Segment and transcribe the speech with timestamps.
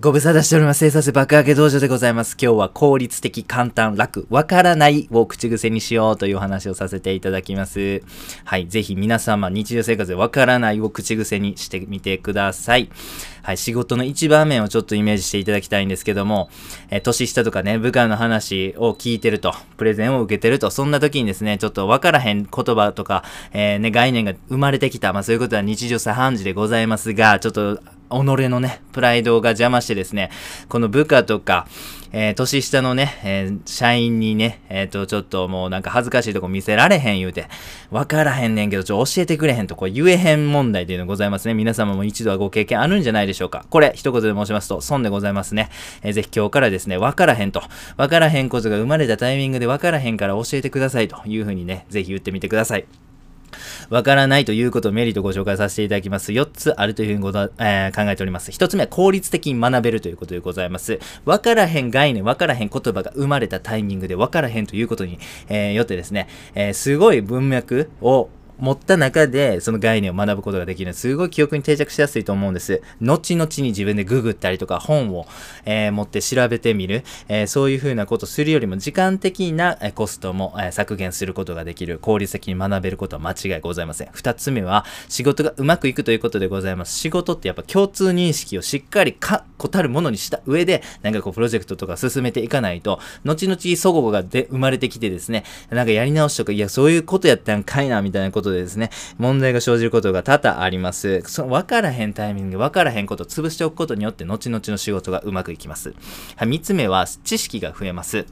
[0.00, 0.78] ご無沙汰しております。
[0.78, 2.34] 生産性爆上げ道場でございます。
[2.40, 8.02] 今日は効率的、簡単、楽、わからないを口癖にしようというお話をさせていただきます。
[8.44, 8.66] はい。
[8.68, 12.88] ぜひ皆様、日常生活でわからないを口癖にしてみてください。
[13.42, 13.58] はい。
[13.58, 16.48] 仕事の一場面をちょっとイメージしていただきたいんですけども、
[16.88, 25.12] え年下とかね、部下の話を聞いてると、プレゼンを受けてると、そんな時にですね、ちょっとわからへん言葉とか、えーね、概念が生まれてきた。
[25.12, 27.78] まあそういうことは日常茶飯事でございますが、ちょっと、
[28.12, 30.30] 己のね、プライドが邪魔してですね、
[30.68, 31.66] この部下とか、
[32.12, 37.48] えー年下のね、えー社員にね、えっ、と、ちょっともうなんか恥ずかしいとこ見せられへん言うて、
[37.90, 41.54] わからへんねんけど、ちょ、教えてくれへんとこ言えへん問題というのございますね。
[41.54, 43.64] 皆様も一度はご経験あるんじゃないでしょうか。
[43.70, 45.70] これ、一言で申しますと、損でございますね。
[46.02, 47.62] えーぜひ今日からですね、わからへんと、
[47.96, 53.01] わからへんことが生まれたタイミングでわからへんから教えてくださいというふうにね、ぜひ言ってみてください。
[53.90, 56.32] わからないということをメリットをご紹介させていただきます。
[56.32, 58.50] 4つあるというふうにごだ、えー考えております。
[58.50, 60.98] 1つ目は効率的に学べるということでございます。
[61.24, 68.28] わからへん概念、わからへん言葉が生まれたタイミングでわからへんということに、えーよってですね、えーすごい文脈を
[68.62, 72.80] 持った中でその概念を学ぶことができるすごい記憶に定着しやすいと思うんです。
[73.00, 75.26] 後々に自分でググったりとか本を、
[75.64, 84.08] えー持って調べてみる、えーそういうふうなことするよりも時間的なコストも、えー削減することができる効率的に学べることは間違いございません。
[84.12, 86.96] 二つ目は仕事がうまくいくということでございます。
[86.96, 101.22] 仕事ってやっぱ共通認識をしっかり確固たるものにした上でなんかこうプロジェクトとか進めていかないと後々祖語がで生まれてきてですねなんかやり直しとかいやそういうことやったんかいなみたいなことでですね問題が生じることが多々あります。
[101.26, 105.94] その分からへんタイミング分からへんことを潰しておくことによって後々の仕事がうまくいきます。
[106.36, 108.26] はい、3つ目は知識が増えます。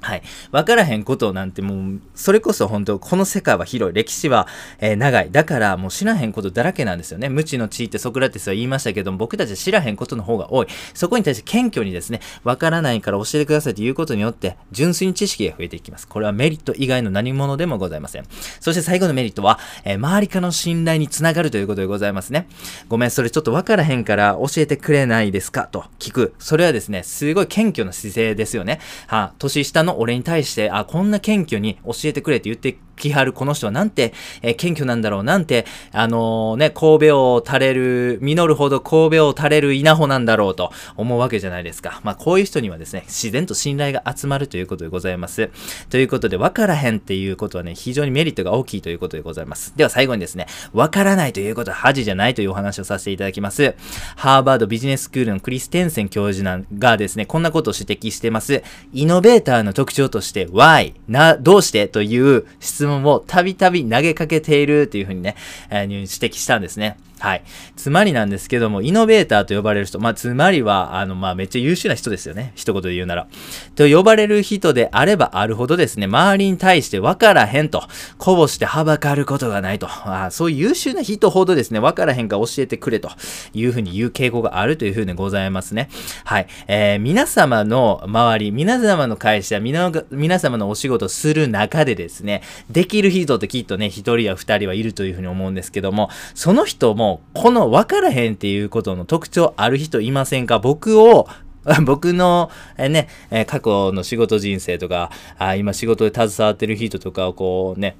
[0.00, 0.22] はい。
[0.52, 3.94] わからへんことなんてもう、それこそ本当、この世界は広い。
[3.94, 4.46] 歴史は、
[4.78, 5.30] えー長い。
[5.30, 7.28] だからもう知らへんことだらけなんですよね。
[7.28, 10.66] 無知の知ってソクラテスは言いましたけども、僕たちは知らへんことの方が多い。
[10.94, 16.06] そこに対して謙虚にですね、わからないから教えてくださいということによって、純粋に知識が増えていきます。
[16.06, 18.24] これはメリット以外の何者でもございません。
[18.60, 22.48] そして最後のメリットは、えー周りからの信頼につながるということでございますね。
[22.88, 25.66] ごめん、それちょっとわからへんから教えてくれないですか？
[25.66, 26.34] と聞く。
[26.38, 28.80] それはですね、すごい謙虚な姿勢ですよね。
[29.06, 42.00] は年下の俺に対して、あ、こんな謙虚に教えてくれって言ってきはるこの人はなんて、えー謙虚なんだろう、なんて、あのね、神戸を垂れる、実るほど神戸を垂れる稲穂なんだろうと思うわけじゃないですか。
[42.02, 45.50] まあ、こういう人にはですね、自然と信頼が集まるということでございます。
[45.90, 49.72] ということで、わからへんっていうことはね、非常にメリットが大きいということでございます。
[49.76, 53.74] では最後にですね、わからないということは恥じゃないというお話をさせていただきます。
[54.16, 58.62] ハーバードビジネススクールのクリステンセン教授なんがですね、こんなことを指摘してます。
[58.92, 60.94] イノベーターの特徴として、why?
[61.06, 61.88] な、どうして？
[61.88, 65.36] という質問をたびたび投げかけているというふうにね、
[65.70, 66.96] えー指摘したんですね。
[67.20, 67.42] はい。
[67.76, 72.52] つまりなんですけども、イノベーターと呼ばれる人、まあ、つまりは、あの、まあ、めっちゃ優秀な人ですよね。
[72.54, 73.26] 一言で言うなら。
[73.74, 77.82] と呼ばれる人であればあるほどですね、周りに対して分からへんと、
[78.18, 79.88] こぼしてはばかることがないと。
[79.88, 83.10] あそういう優秀な人ほどですね、分からへんから教えてくれと
[83.52, 85.88] いうふうに言う傾向があるというふうにございますね。
[86.24, 86.46] はい。
[86.68, 92.42] えー皆様の周り、皆様の会社、皆皆様のお仕事する中でですね、
[92.78, 100.60] できる人ってきっとね、一人や二人はいるというふうに思うんですけども、その人も、この分からへんっていうことの特徴ある人いませんか？
[100.60, 101.26] 僕を、
[101.84, 107.96] 僕の、えーね、えー過去の仕事人生とか、あ今仕事で携わってる人とかをこうね、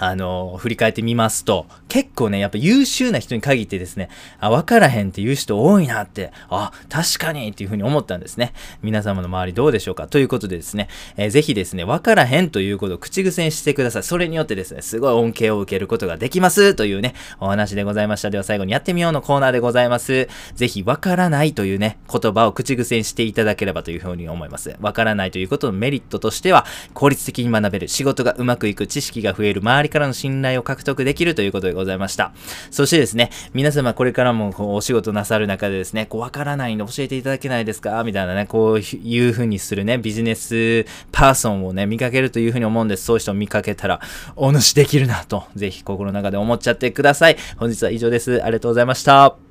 [0.00, 8.52] あの振り返ってみますと、結構ね、やっぱ優秀な人に限ってですね、あ、わからへんっていう人多いなって、あ、確かにっていうふうに思ったんですね。
[8.80, 10.06] 皆様の周りどうでしょうか？
[10.06, 14.02] ということでですね、えーぜひですね、わからへんということを口癖にしてください。
[14.04, 18.30] それによってですね、すごい恩恵を受けることができますというね、お話でございました。
[18.30, 20.28] では最後にやってみようのコーナーでございます。
[20.54, 24.76] ぜひ、わからないというね、言葉を口癖にしていただければというふうに思います。
[24.80, 32.32] わからないということのメリットとしては、効率的に学べる、仕事がうまくいく、知識が増える、周りからの信頼を獲得できるということでございました。
[32.70, 38.02] そしてですね、皆様これからもお仕事なさる中でですね、こうわからないの教えていただけないですか？
[38.04, 43.04] みたいなね、こういうふうにするね、ビジネスパーソンをね、見かけるというふうに思うんです。
[43.04, 44.00] そういう人を見かけたら、
[44.36, 47.36] お主できるなと、ぜひ心の中で思っちゃってください。
[47.56, 48.42] 本日は以上です。
[48.42, 49.47] ありがとうございました。